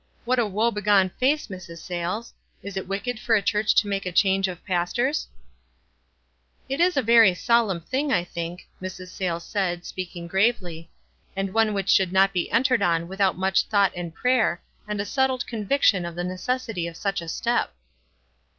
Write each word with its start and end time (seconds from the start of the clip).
What 0.25 0.39
a 0.39 0.47
woe 0.47 0.71
begone 0.71 1.11
face, 1.19 1.45
Mrs. 1.45 1.77
Sayles! 1.77 2.33
Is 2.63 2.75
it 2.75 2.87
wicked 2.87 3.19
for 3.19 3.35
a 3.35 3.41
church 3.43 3.75
to 3.75 3.87
make 3.87 4.07
a 4.07 4.11
change 4.11 4.47
of 4.47 4.65
pastors?" 4.65 5.27
"It 6.67 6.81
is 6.81 6.97
a 6.97 7.03
very 7.03 7.35
solemn 7.35 7.81
thing, 7.81 8.11
I 8.11 8.23
think," 8.23 8.67
Mrs. 8.81 9.09
Sayles 9.09 9.45
said, 9.45 9.85
speaking 9.85 10.25
gravely; 10.25 10.89
"and 11.35 11.53
one 11.53 11.75
which 11.75 11.87
should 11.89 12.11
not 12.11 12.33
be 12.33 12.49
entered 12.49 12.81
on 12.81 13.07
without 13.07 13.37
much 13.37 13.65
thought 13.67 13.91
and 13.95 14.11
prayer, 14.11 14.63
and 14.87 14.99
a 14.99 15.05
settled 15.05 15.45
conviction 15.45 16.03
of 16.03 16.15
the 16.15 16.23
ne 16.23 16.33
cessity 16.33 16.89
of 16.89 16.97
such 16.97 17.21
a 17.21 17.27
step." 17.29 17.75